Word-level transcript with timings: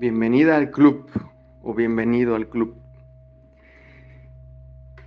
Bienvenida 0.00 0.56
al 0.56 0.70
club 0.70 1.10
o 1.62 1.74
bienvenido 1.74 2.34
al 2.34 2.48
club. 2.48 2.74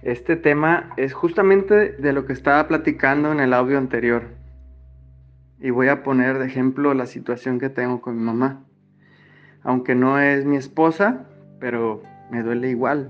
Este 0.03 0.35
tema 0.35 0.93
es 0.97 1.13
justamente 1.13 1.93
de 1.93 2.13
lo 2.13 2.27
que 2.27 2.33
estaba 2.33 2.67
platicando 2.67 3.31
en 3.31 3.39
el 3.39 3.55
audio 3.55 3.79
anterior. 3.79 4.25
Y 5.59 5.71
voy 5.71 5.87
a 5.87 6.03
poner 6.03 6.37
de 6.37 6.45
ejemplo 6.45 6.93
la 6.93 7.07
situación 7.07 7.59
que 7.59 7.69
tengo 7.71 8.01
con 8.01 8.19
mi 8.19 8.21
mamá. 8.23 8.63
Aunque 9.63 9.95
no 9.95 10.19
es 10.19 10.45
mi 10.45 10.57
esposa, 10.57 11.25
pero 11.59 12.03
me 12.29 12.43
duele 12.43 12.69
igual. 12.69 13.09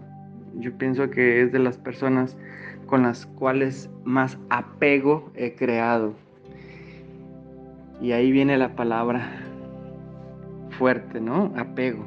Yo 0.55 0.71
pienso 0.77 1.09
que 1.09 1.41
es 1.41 1.52
de 1.52 1.59
las 1.59 1.77
personas 1.77 2.38
con 2.86 3.02
las 3.02 3.25
cuales 3.25 3.89
más 4.06 4.39
apego 4.50 5.34
he 5.36 5.54
creado. 5.56 6.14
Y 8.00 8.14
ahí 8.14 8.31
viene 8.31 8.57
la 8.57 8.73
palabra 8.73 9.43
fuerte, 10.77 11.21
¿no? 11.21 11.51
Apego. 11.55 12.05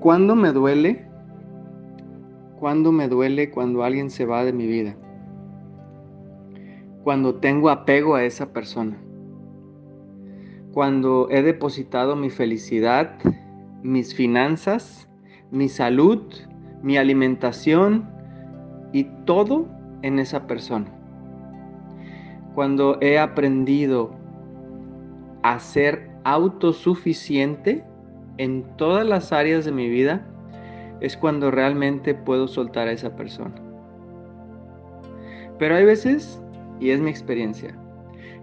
¿Cuándo 0.00 0.34
me 0.34 0.52
duele? 0.52 1.06
¿Cuándo 2.58 2.92
me 2.92 3.08
duele 3.08 3.50
cuando 3.50 3.84
alguien 3.84 4.10
se 4.10 4.24
va 4.24 4.44
de 4.44 4.52
mi 4.52 4.66
vida? 4.66 4.96
Cuando 7.04 7.36
tengo 7.36 7.70
apego 7.70 8.14
a 8.14 8.24
esa 8.24 8.52
persona. 8.52 8.96
Cuando 10.72 11.28
he 11.30 11.42
depositado 11.42 12.16
mi 12.16 12.30
felicidad, 12.30 13.18
mis 13.82 14.14
finanzas, 14.14 15.08
mi 15.50 15.68
salud, 15.68 16.22
mi 16.82 16.96
alimentación 16.96 18.08
y 18.92 19.04
todo 19.24 19.68
en 20.02 20.18
esa 20.18 20.46
persona. 20.46 20.86
Cuando 22.54 22.98
he 23.00 23.18
aprendido 23.18 24.21
a 25.42 25.58
ser 25.58 26.10
autosuficiente 26.24 27.84
en 28.38 28.64
todas 28.76 29.06
las 29.06 29.32
áreas 29.32 29.64
de 29.64 29.72
mi 29.72 29.88
vida, 29.88 30.26
es 31.00 31.16
cuando 31.16 31.50
realmente 31.50 32.14
puedo 32.14 32.46
soltar 32.46 32.88
a 32.88 32.92
esa 32.92 33.16
persona. 33.16 33.54
Pero 35.58 35.76
hay 35.76 35.84
veces, 35.84 36.40
y 36.80 36.90
es 36.90 37.00
mi 37.00 37.10
experiencia, 37.10 37.76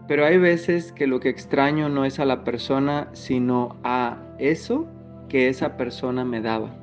pero 0.08 0.26
hay 0.26 0.38
veces 0.38 0.92
que 0.92 1.08
lo 1.08 1.20
que 1.20 1.30
extraño 1.30 1.88
no 1.88 2.04
es 2.04 2.20
a 2.20 2.26
la 2.26 2.44
persona, 2.44 3.10
sino 3.14 3.78
a 3.84 4.18
eso 4.40 4.88
que 5.30 5.48
esa 5.48 5.78
persona 5.78 6.26
me 6.26 6.42
daba 6.42 6.76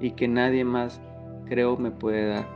y 0.00 0.10
que 0.12 0.28
nadie 0.28 0.64
más 0.64 1.00
creo 1.46 1.76
me 1.76 1.90
puede 1.90 2.26
dar. 2.28 2.46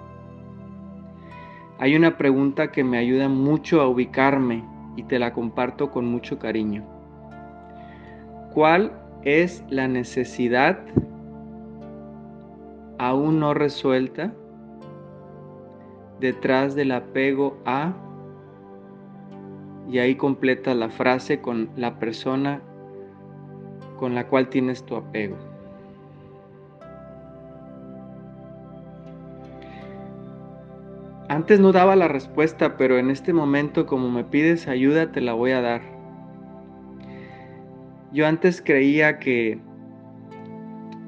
Hay 1.78 1.96
una 1.96 2.18
pregunta 2.18 2.70
que 2.70 2.84
me 2.84 2.98
ayuda 2.98 3.28
mucho 3.28 3.80
a 3.80 3.88
ubicarme 3.88 4.62
y 4.96 5.02
te 5.04 5.18
la 5.18 5.32
comparto 5.32 5.90
con 5.90 6.06
mucho 6.06 6.38
cariño. 6.38 6.84
¿Cuál 8.52 8.92
es 9.22 9.64
la 9.68 9.86
necesidad 9.88 10.78
aún 12.98 13.40
no 13.40 13.54
resuelta 13.54 14.32
detrás 16.20 16.74
del 16.74 16.92
apego 16.92 17.56
a 17.64 17.94
y 19.88 19.98
ahí 19.98 20.14
completa 20.16 20.74
la 20.74 20.90
frase 20.90 21.40
con 21.40 21.70
la 21.76 21.98
persona 21.98 22.60
con 23.96 24.14
la 24.14 24.26
cual 24.28 24.48
tienes 24.48 24.84
tu 24.84 24.96
apego. 24.96 25.36
Antes 31.40 31.58
no 31.58 31.72
daba 31.72 31.96
la 31.96 32.06
respuesta, 32.06 32.76
pero 32.76 32.98
en 32.98 33.08
este 33.08 33.32
momento 33.32 33.86
como 33.86 34.10
me 34.10 34.24
pides 34.24 34.68
ayuda 34.68 35.10
te 35.10 35.22
la 35.22 35.32
voy 35.32 35.52
a 35.52 35.62
dar. 35.62 35.80
Yo 38.12 38.26
antes 38.26 38.60
creía 38.60 39.18
que 39.18 39.58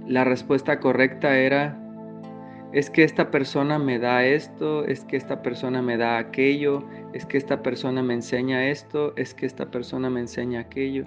la 0.06 0.24
respuesta 0.24 0.80
correcta 0.80 1.36
era, 1.36 1.78
es 2.72 2.88
que 2.88 3.04
esta 3.04 3.30
persona 3.30 3.78
me 3.78 3.98
da 3.98 4.24
esto, 4.24 4.86
es 4.86 5.04
que 5.04 5.18
esta 5.18 5.42
persona 5.42 5.82
me 5.82 5.98
da 5.98 6.16
aquello, 6.16 6.82
es 7.12 7.26
que 7.26 7.36
esta 7.36 7.62
persona 7.62 8.02
me 8.02 8.14
enseña 8.14 8.68
esto, 8.68 9.12
es 9.16 9.34
que 9.34 9.44
esta 9.44 9.70
persona 9.70 10.08
me 10.08 10.20
enseña 10.20 10.60
aquello. 10.60 11.04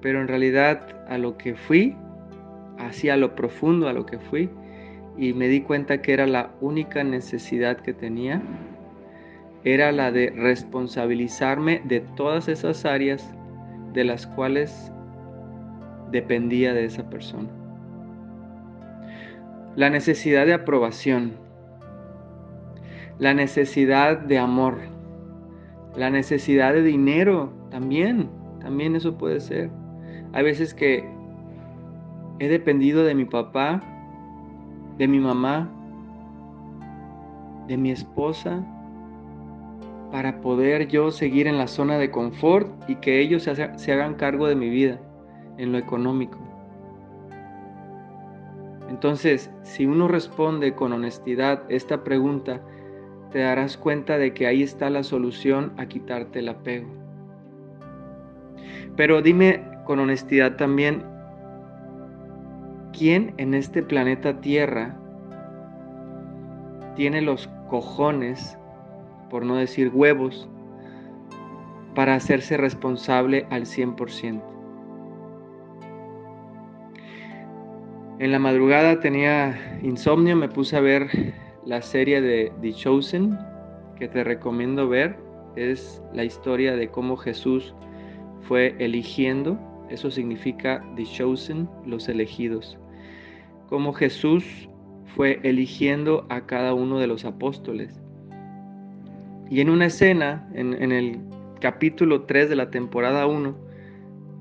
Pero 0.00 0.18
en 0.18 0.28
realidad 0.28 1.04
a 1.10 1.18
lo 1.18 1.36
que 1.36 1.54
fui, 1.54 1.94
hacia 2.78 3.18
lo 3.18 3.34
profundo 3.34 3.86
a 3.86 3.92
lo 3.92 4.06
que 4.06 4.18
fui, 4.18 4.48
y 5.16 5.32
me 5.32 5.48
di 5.48 5.60
cuenta 5.62 6.02
que 6.02 6.12
era 6.12 6.26
la 6.26 6.50
única 6.60 7.04
necesidad 7.04 7.78
que 7.78 7.92
tenía, 7.92 8.42
era 9.64 9.92
la 9.92 10.10
de 10.10 10.30
responsabilizarme 10.30 11.82
de 11.84 12.00
todas 12.00 12.48
esas 12.48 12.84
áreas 12.84 13.30
de 13.92 14.04
las 14.04 14.26
cuales 14.26 14.92
dependía 16.10 16.72
de 16.72 16.84
esa 16.84 17.08
persona. 17.10 17.48
La 19.76 19.90
necesidad 19.90 20.46
de 20.46 20.54
aprobación, 20.54 21.34
la 23.18 23.34
necesidad 23.34 24.18
de 24.18 24.38
amor, 24.38 24.78
la 25.96 26.10
necesidad 26.10 26.72
de 26.72 26.82
dinero, 26.82 27.52
también, 27.70 28.30
también 28.60 28.96
eso 28.96 29.16
puede 29.18 29.40
ser. 29.40 29.70
Hay 30.32 30.44
veces 30.44 30.74
que 30.74 31.04
he 32.38 32.48
dependido 32.48 33.04
de 33.04 33.14
mi 33.14 33.24
papá 33.24 33.82
de 35.00 35.08
mi 35.08 35.18
mamá, 35.18 35.66
de 37.66 37.78
mi 37.78 37.90
esposa, 37.90 38.62
para 40.12 40.42
poder 40.42 40.88
yo 40.88 41.10
seguir 41.10 41.46
en 41.46 41.56
la 41.56 41.68
zona 41.68 41.96
de 41.96 42.10
confort 42.10 42.70
y 42.86 42.96
que 42.96 43.18
ellos 43.18 43.44
se, 43.44 43.92
hagan 43.92 44.16
cargo 44.16 44.46
de 44.46 44.56
mi 44.56 44.68
vida 44.68 45.00
en 45.56 45.72
lo 45.72 45.78
económico. 45.78 46.36
Entonces, 48.90 49.50
si 49.62 49.86
uno 49.86 50.06
responde 50.06 50.74
con 50.74 50.92
honestidad 50.92 51.62
esta 51.70 52.04
pregunta, 52.04 52.60
te 53.32 53.38
darás 53.38 53.78
cuenta 53.78 54.18
de 54.18 54.34
que 54.34 54.46
ahí 54.46 54.62
está 54.62 54.90
la 54.90 55.02
solución 55.02 55.72
a 55.78 55.86
quitarte 55.86 56.40
el 56.40 56.50
apego. 56.50 56.90
Pero 58.96 59.22
dime 59.22 59.64
con 59.86 59.98
honestidad 59.98 60.56
también, 60.56 61.02
¿Quién 63.00 63.32
en 63.38 63.54
este 63.54 63.82
planeta 63.82 64.42
Tierra 64.42 64.94
tiene 66.96 67.22
los 67.22 67.48
cojones, 67.70 68.58
por 69.30 69.42
no 69.42 69.56
decir 69.56 69.90
huevos, 69.94 70.50
para 71.94 72.14
hacerse 72.14 72.58
responsable 72.58 73.46
al 73.48 73.62
100%? 73.62 74.42
En 78.18 78.32
la 78.32 78.38
madrugada 78.38 79.00
tenía 79.00 79.80
insomnio, 79.82 80.36
me 80.36 80.50
puse 80.50 80.76
a 80.76 80.80
ver 80.80 81.08
la 81.64 81.80
serie 81.80 82.20
de 82.20 82.52
The 82.60 82.74
Chosen, 82.74 83.38
que 83.98 84.08
te 84.08 84.24
recomiendo 84.24 84.90
ver. 84.90 85.16
Es 85.56 86.02
la 86.12 86.24
historia 86.24 86.76
de 86.76 86.90
cómo 86.90 87.16
Jesús 87.16 87.74
fue 88.42 88.76
eligiendo, 88.78 89.58
eso 89.88 90.10
significa 90.10 90.84
The 90.96 91.04
Chosen, 91.04 91.66
los 91.86 92.06
elegidos 92.06 92.78
cómo 93.70 93.92
Jesús 93.92 94.44
fue 95.14 95.40
eligiendo 95.44 96.26
a 96.28 96.42
cada 96.42 96.74
uno 96.74 96.98
de 96.98 97.06
los 97.06 97.24
apóstoles. 97.24 98.02
Y 99.48 99.60
en 99.60 99.70
una 99.70 99.86
escena, 99.86 100.48
en, 100.54 100.92
el 100.92 101.18
capítulo 101.60 102.22
3 102.22 102.50
de 102.50 102.56
la 102.56 102.70
temporada 102.70 103.26
1, 103.26 103.54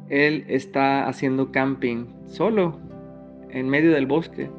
él 0.10 0.44
está 0.48 1.08
haciendo 1.08 1.52
camping 1.52 2.06
solo, 2.26 2.80
en 3.52 3.70
medio 3.70 3.92
del 3.92 4.08
bosque, 4.08 4.50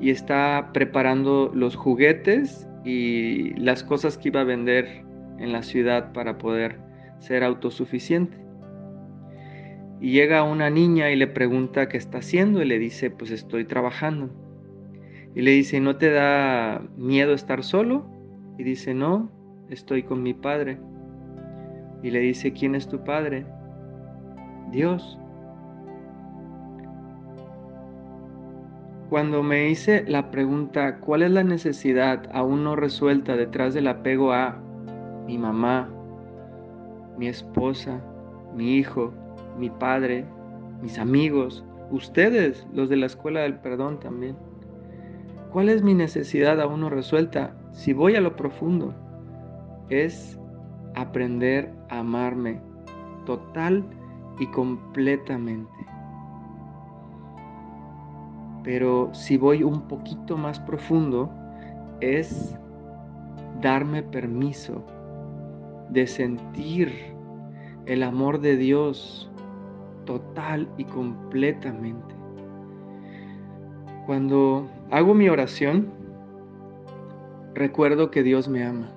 y 0.00 0.10
está 0.10 0.70
preparando 0.72 1.50
los 1.54 1.76
juguetes 1.76 2.66
y 2.84 3.54
las 3.54 3.82
cosas 3.82 4.18
que 4.18 4.28
iba 4.28 4.40
a 4.40 4.44
vender 4.44 5.04
en 5.38 5.52
la 5.52 5.62
ciudad 5.62 6.12
para 6.12 6.38
poder 6.38 6.78
ser 7.18 7.44
autosuficiente. 7.44 8.45
Y 10.00 10.12
llega 10.12 10.42
una 10.42 10.68
niña 10.70 11.10
y 11.10 11.16
le 11.16 11.26
pregunta 11.26 11.88
qué 11.88 11.96
está 11.96 12.18
haciendo 12.18 12.62
y 12.62 12.66
le 12.66 12.78
dice, 12.78 13.10
pues 13.10 13.30
estoy 13.30 13.64
trabajando. 13.64 14.30
Y 15.34 15.42
le 15.42 15.52
dice, 15.52 15.80
¿no 15.80 15.96
te 15.96 16.10
da 16.10 16.82
miedo 16.96 17.32
estar 17.32 17.62
solo? 17.62 18.06
Y 18.58 18.64
dice, 18.64 18.94
no, 18.94 19.30
estoy 19.70 20.02
con 20.02 20.22
mi 20.22 20.34
padre. 20.34 20.78
Y 22.02 22.10
le 22.10 22.20
dice, 22.20 22.52
¿quién 22.52 22.74
es 22.74 22.88
tu 22.88 23.04
padre? 23.04 23.46
Dios. 24.70 25.18
Cuando 29.08 29.42
me 29.42 29.70
hice 29.70 30.04
la 30.06 30.30
pregunta, 30.30 30.98
¿cuál 30.98 31.22
es 31.22 31.30
la 31.30 31.44
necesidad 31.44 32.28
aún 32.32 32.64
no 32.64 32.74
resuelta 32.74 33.36
detrás 33.36 33.72
del 33.72 33.86
apego 33.88 34.32
a 34.32 34.60
mi 35.26 35.38
mamá, 35.38 35.88
mi 37.16 37.28
esposa, 37.28 38.00
mi 38.56 38.76
hijo, 38.76 39.12
mi 39.58 39.70
padre, 39.70 40.24
mis 40.82 40.98
amigos, 40.98 41.64
ustedes, 41.90 42.66
los 42.72 42.88
de 42.88 42.96
la 42.96 43.06
escuela 43.06 43.40
del 43.40 43.58
perdón 43.58 44.00
también. 44.00 44.36
¿Cuál 45.52 45.68
es 45.68 45.82
mi 45.82 45.94
necesidad 45.94 46.60
aún 46.60 46.80
no 46.80 46.90
resuelta? 46.90 47.54
Si 47.72 47.92
voy 47.92 48.16
a 48.16 48.20
lo 48.20 48.34
profundo, 48.34 48.94
es 49.90 50.38
aprender 50.94 51.72
a 51.90 52.00
amarme 52.00 52.60
total 53.26 53.84
y 54.38 54.46
completamente. 54.48 55.70
Pero 58.64 59.10
si 59.12 59.36
voy 59.36 59.62
un 59.62 59.82
poquito 59.82 60.36
más 60.36 60.58
profundo, 60.60 61.30
es 62.00 62.58
darme 63.60 64.02
permiso 64.02 64.84
de 65.90 66.06
sentir 66.06 67.15
el 67.86 68.02
amor 68.02 68.40
de 68.40 68.56
Dios 68.56 69.30
total 70.04 70.68
y 70.76 70.84
completamente. 70.84 72.14
Cuando 74.06 74.68
hago 74.90 75.14
mi 75.14 75.28
oración, 75.28 75.88
recuerdo 77.54 78.10
que 78.10 78.22
Dios 78.22 78.48
me 78.48 78.64
ama 78.64 78.92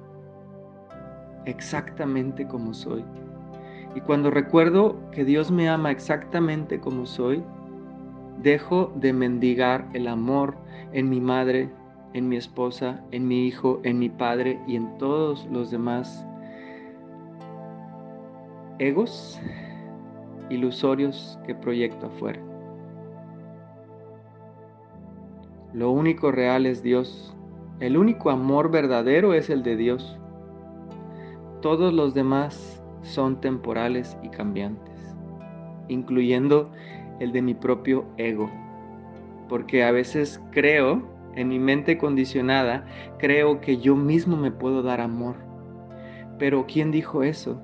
exactamente 1.46 2.48
como 2.48 2.74
soy. 2.74 3.04
Y 3.96 4.02
cuando 4.02 4.30
recuerdo 4.30 4.98
que 5.12 5.26
Dios 5.26 5.52
me 5.52 5.68
ama 5.68 5.92
exactamente 5.92 6.80
como 6.80 7.06
soy, 7.06 7.44
dejo 8.42 8.92
de 8.96 9.14
mendigar 9.14 9.88
el 9.94 10.08
amor 10.08 10.56
en 10.94 11.10
mi 11.10 11.20
madre, 11.20 11.70
en 12.14 12.30
mi 12.30 12.38
esposa, 12.38 13.04
en 13.12 13.28
mi 13.28 13.48
hijo, 13.48 13.82
en 13.84 14.00
mi 14.00 14.10
padre 14.10 14.60
y 14.68 14.76
en 14.76 14.98
todos 14.98 15.48
los 15.52 15.72
demás 15.72 16.26
egos 18.80 19.40
ilusorios 20.50 21.38
que 21.46 21.54
proyecto 21.54 22.08
afuera. 22.08 22.40
Lo 25.74 25.92
único 25.92 26.32
real 26.32 26.66
es 26.66 26.82
Dios. 26.82 27.36
El 27.80 27.98
único 27.98 28.32
amor 28.32 28.72
verdadero 28.72 29.34
es 29.34 29.50
el 29.50 29.62
de 29.64 29.76
Dios. 29.76 30.18
Todos 31.62 31.94
los 31.94 32.14
demás 32.14 32.82
son 33.04 33.40
temporales 33.40 34.18
y 34.24 34.30
cambiantes, 34.30 35.16
incluyendo 35.88 36.72
el 37.20 37.32
de 37.32 37.42
mi 37.42 37.54
propio 37.54 38.06
ego. 38.18 38.50
Porque 39.48 39.84
a 39.84 39.92
veces 39.92 40.42
creo, 40.52 41.04
en 41.36 41.50
mi 41.50 41.60
mente 41.60 41.98
condicionada, 41.98 42.86
creo 43.20 43.62
que 43.62 43.78
yo 43.78 43.96
mismo 43.96 44.38
me 44.38 44.52
puedo 44.52 44.82
dar 44.82 45.02
amor. 45.02 45.36
Pero 46.40 46.66
¿quién 46.66 46.92
dijo 46.92 47.24
eso? 47.24 47.62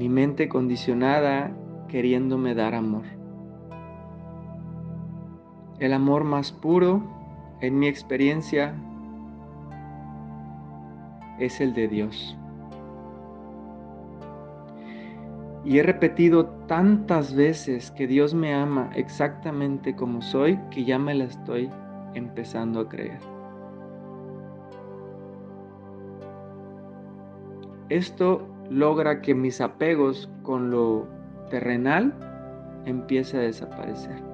Mi 0.00 0.08
mente 0.08 0.48
condicionada 0.48 1.54
queriéndome 1.86 2.54
dar 2.54 2.74
amor. 2.74 3.04
El 5.78 5.92
amor 5.92 6.24
más 6.24 6.52
puro 6.52 7.02
en 7.60 7.78
mi 7.78 7.86
experiencia, 7.86 8.74
es 11.38 11.60
el 11.60 11.74
de 11.74 11.88
Dios. 11.88 12.34
Y 15.66 15.76
he 15.76 15.82
repetido 15.82 16.46
tantas 16.66 17.34
veces 17.34 17.90
que 17.90 18.06
Dios 18.06 18.32
me 18.32 18.54
ama 18.54 18.88
exactamente 18.94 19.94
como 19.94 20.22
soy 20.22 20.58
que 20.70 20.86
ya 20.86 20.98
me 20.98 21.14
la 21.14 21.24
estoy 21.24 21.68
empezando 22.14 22.80
a 22.80 22.88
creer. 22.88 23.20
Esto 27.90 28.46
logra 28.70 29.20
que 29.20 29.34
mis 29.34 29.60
apegos 29.60 30.30
con 30.42 30.70
lo 30.70 31.06
terrenal 31.50 32.14
empiece 32.86 33.36
a 33.36 33.40
desaparecer 33.40 34.30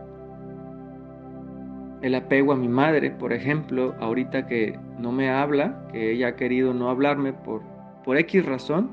el 2.03 2.15
apego 2.15 2.53
a 2.53 2.57
mi 2.57 2.69
madre, 2.69 3.11
por 3.11 3.33
ejemplo, 3.33 3.95
ahorita 4.01 4.47
que 4.47 4.79
no 4.99 5.13
me 5.13 5.31
habla, 5.31 5.87
que 5.93 6.13
ella 6.13 6.29
ha 6.29 6.37
querido 6.37 6.75
no 6.75 6.91
hablarme 6.91 7.33
por, 7.33 7.63
por 8.05 8.17
X 8.17 8.45
razón, 8.45 8.91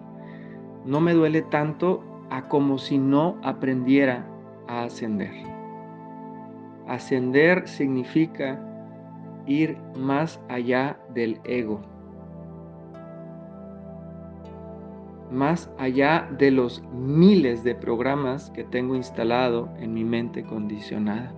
no 0.86 1.00
me 1.00 1.14
duele 1.14 1.42
tanto 1.44 2.04
a 2.30 2.48
como 2.48 2.78
si 2.78 2.98
no 2.98 3.38
aprendiera 3.44 4.26
a 4.68 4.84
ascender. 4.84 5.32
Ascender 6.88 7.68
significa 7.68 8.60
ir 9.46 9.78
más 9.96 10.42
allá 10.50 10.98
del 11.14 11.40
ego, 11.44 11.82
más 15.34 15.72
allá 15.78 16.30
de 16.38 16.52
los 16.52 16.84
miles 16.94 17.64
de 17.64 17.76
programas 17.76 18.52
que 18.52 18.64
tengo 18.64 18.96
instalado 18.96 19.70
en 19.80 19.94
mi 19.94 20.04
mente 20.04 20.44
condicionada. 20.44 21.34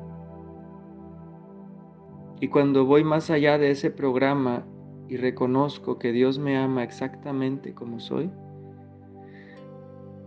Y 2.41 2.49
cuando 2.49 2.85
voy 2.85 3.03
más 3.03 3.29
allá 3.29 3.57
de 3.57 3.71
ese 3.71 3.89
programa 3.89 4.65
y 5.07 5.17
reconozco 5.17 5.97
que 5.97 6.11
Dios 6.11 6.37
me 6.37 6.57
ama 6.57 6.83
exactamente 6.83 7.73
como 7.73 7.99
soy, 7.99 8.29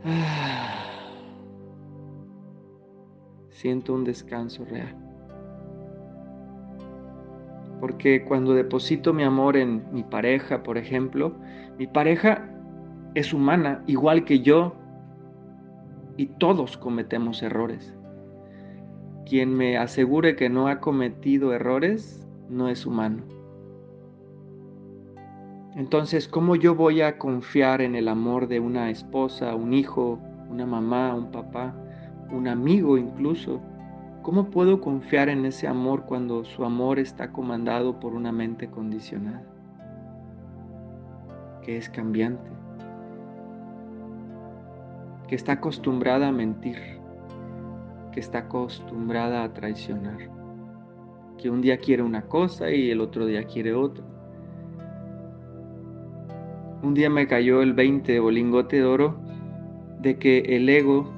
siento 3.50 3.92
un 3.92 4.04
descanso 4.04 4.64
real. 4.64 4.96
Porque 7.80 8.24
cuando 8.24 8.54
deposito 8.54 9.12
mi 9.12 9.22
amor 9.22 9.56
en 9.56 9.84
mi 9.92 10.02
pareja, 10.02 10.62
por 10.62 10.78
ejemplo, 10.78 11.34
mi 11.78 11.86
pareja 11.86 12.57
es 13.14 13.32
humana, 13.32 13.82
igual 13.86 14.24
que 14.24 14.40
yo, 14.40 14.74
y 16.16 16.26
todos 16.26 16.76
cometemos 16.76 17.42
errores. 17.42 17.94
Quien 19.24 19.54
me 19.54 19.76
asegure 19.78 20.36
que 20.36 20.48
no 20.48 20.68
ha 20.68 20.80
cometido 20.80 21.52
errores 21.52 22.26
no 22.48 22.68
es 22.68 22.86
humano. 22.86 23.22
Entonces, 25.76 26.26
¿cómo 26.26 26.56
yo 26.56 26.74
voy 26.74 27.02
a 27.02 27.18
confiar 27.18 27.80
en 27.82 27.94
el 27.94 28.08
amor 28.08 28.48
de 28.48 28.58
una 28.58 28.90
esposa, 28.90 29.54
un 29.54 29.72
hijo, 29.72 30.18
una 30.50 30.66
mamá, 30.66 31.14
un 31.14 31.30
papá, 31.30 31.72
un 32.32 32.48
amigo 32.48 32.98
incluso? 32.98 33.60
¿Cómo 34.22 34.50
puedo 34.50 34.80
confiar 34.80 35.28
en 35.28 35.46
ese 35.46 35.68
amor 35.68 36.04
cuando 36.04 36.44
su 36.44 36.64
amor 36.64 36.98
está 36.98 37.30
comandado 37.30 38.00
por 38.00 38.14
una 38.14 38.32
mente 38.32 38.68
condicionada? 38.68 39.44
Que 41.62 41.76
es 41.76 41.88
cambiante, 41.88 42.50
que 45.28 45.36
está 45.36 45.52
acostumbrada 45.52 46.28
a 46.28 46.32
mentir 46.32 46.98
que 48.12 48.20
está 48.20 48.38
acostumbrada 48.38 49.44
a 49.44 49.52
traicionar, 49.52 50.18
que 51.36 51.50
un 51.50 51.60
día 51.60 51.78
quiere 51.78 52.02
una 52.02 52.22
cosa 52.22 52.70
y 52.70 52.90
el 52.90 53.00
otro 53.00 53.26
día 53.26 53.44
quiere 53.44 53.74
otra. 53.74 54.04
Un 56.82 56.94
día 56.94 57.10
me 57.10 57.26
cayó 57.26 57.60
el 57.60 57.74
20 57.74 58.20
o 58.20 58.30
lingote 58.30 58.76
de 58.76 58.84
oro 58.84 59.18
de 60.00 60.18
que 60.18 60.38
el 60.38 60.68
ego 60.68 61.12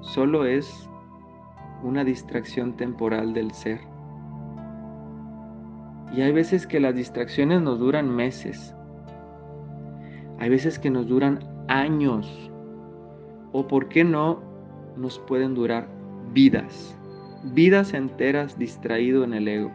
solo 0.00 0.46
es 0.46 0.88
una 1.82 2.04
distracción 2.04 2.74
temporal 2.76 3.34
del 3.34 3.50
ser. 3.52 3.80
Y 6.14 6.22
hay 6.22 6.32
veces 6.32 6.66
que 6.66 6.80
las 6.80 6.94
distracciones 6.94 7.60
nos 7.60 7.78
duran 7.78 8.14
meses. 8.14 8.74
Hay 10.38 10.48
veces 10.48 10.78
que 10.78 10.90
nos 10.90 11.06
duran 11.06 11.40
años. 11.68 12.50
O 13.58 13.66
por 13.66 13.88
qué 13.88 14.04
no, 14.04 14.42
nos 14.98 15.18
pueden 15.18 15.54
durar 15.54 15.88
vidas, 16.34 16.94
vidas 17.54 17.94
enteras 17.94 18.58
distraído 18.58 19.24
en 19.24 19.32
el 19.32 19.48
ego. 19.48 19.72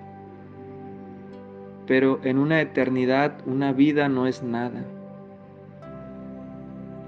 Pero 1.88 2.20
en 2.24 2.38
una 2.38 2.62
eternidad 2.62 3.42
una 3.48 3.74
vida 3.74 4.08
no 4.08 4.28
es 4.28 4.44
nada. 4.44 4.86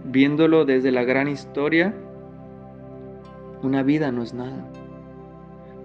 Viéndolo 0.06 0.66
desde 0.66 0.92
la 0.92 1.04
gran 1.04 1.28
historia, 1.28 1.94
una 3.62 3.84
vida 3.84 4.12
no 4.12 4.24
es 4.24 4.34
nada. 4.34 4.68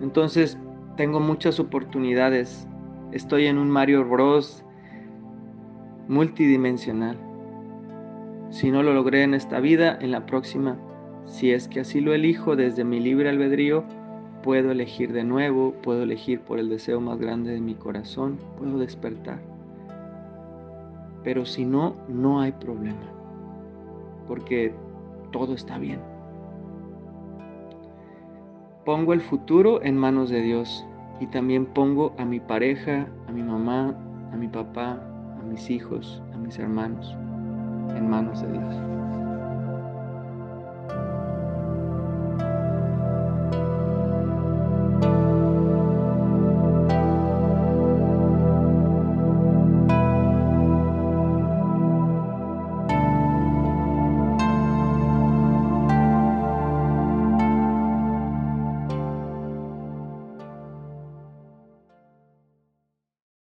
Entonces 0.00 0.56
tengo 0.96 1.20
muchas 1.20 1.60
oportunidades. 1.60 2.66
Estoy 3.12 3.44
en 3.44 3.58
un 3.58 3.68
Mario 3.68 4.08
Bros 4.08 4.64
multidimensional. 6.08 7.27
Si 8.50 8.70
no 8.70 8.82
lo 8.82 8.94
logré 8.94 9.22
en 9.22 9.34
esta 9.34 9.60
vida, 9.60 9.98
en 10.00 10.10
la 10.10 10.26
próxima 10.26 10.78
si 11.28 11.52
es 11.52 11.68
que 11.68 11.80
así 11.80 12.00
lo 12.00 12.14
elijo 12.14 12.56
desde 12.56 12.84
mi 12.84 13.00
libre 13.00 13.28
albedrío, 13.28 13.84
puedo 14.42 14.72
elegir 14.72 15.12
de 15.12 15.24
nuevo, 15.24 15.72
puedo 15.82 16.02
elegir 16.02 16.40
por 16.40 16.58
el 16.58 16.68
deseo 16.68 17.00
más 17.00 17.18
grande 17.18 17.52
de 17.52 17.60
mi 17.60 17.74
corazón, 17.74 18.38
puedo 18.58 18.78
despertar. 18.78 19.38
Pero 21.22 21.44
si 21.44 21.64
no, 21.64 21.94
no 22.08 22.40
hay 22.40 22.52
problema, 22.52 23.12
porque 24.26 24.72
todo 25.32 25.54
está 25.54 25.78
bien. 25.78 26.00
Pongo 28.84 29.12
el 29.12 29.20
futuro 29.20 29.82
en 29.82 29.96
manos 29.96 30.30
de 30.30 30.40
Dios 30.40 30.86
y 31.20 31.26
también 31.26 31.66
pongo 31.66 32.14
a 32.16 32.24
mi 32.24 32.40
pareja, 32.40 33.06
a 33.28 33.32
mi 33.32 33.42
mamá, 33.42 33.94
a 34.32 34.36
mi 34.36 34.48
papá, 34.48 34.98
a 35.38 35.42
mis 35.44 35.68
hijos, 35.68 36.22
a 36.32 36.38
mis 36.38 36.58
hermanos 36.58 37.14
en 37.98 38.08
manos 38.08 38.40
de 38.40 38.52
Dios. 38.52 39.17